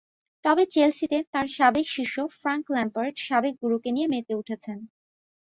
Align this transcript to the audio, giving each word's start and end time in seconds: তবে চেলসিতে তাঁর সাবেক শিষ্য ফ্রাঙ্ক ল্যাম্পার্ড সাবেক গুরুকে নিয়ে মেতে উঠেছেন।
তবে 0.45 0.63
চেলসিতে 0.73 1.17
তাঁর 1.33 1.47
সাবেক 1.57 1.85
শিষ্য 1.89 2.15
ফ্রাঙ্ক 2.39 2.65
ল্যাম্পার্ড 2.75 3.15
সাবেক 3.27 3.53
গুরুকে 3.61 3.89
নিয়ে 3.95 4.07
মেতে 4.13 4.33
উঠেছেন। 4.35 4.77